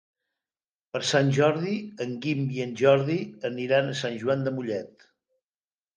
Per 0.95 1.01
Sant 1.09 1.27
Jordi 1.35 1.73
en 2.07 2.15
Guim 2.23 2.41
i 2.57 2.65
en 2.67 2.73
Jordi 2.81 3.19
aniran 3.53 3.93
a 3.93 3.99
Sant 4.03 4.19
Joan 4.25 4.47
de 4.49 4.55
Mollet. 4.57 5.11